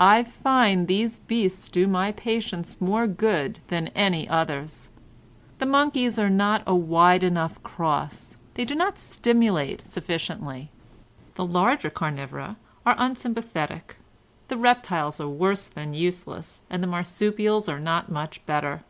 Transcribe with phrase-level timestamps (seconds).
[0.00, 4.90] I find these beasts do my patients more good than any others.
[5.60, 10.68] The monkeys are not a wide enough cross; they do not stimulate sufficiently.
[11.36, 13.96] The larger carnivora are unsympathetic.
[14.48, 18.84] The reptiles are worse than useless, and the marsupials are not much better.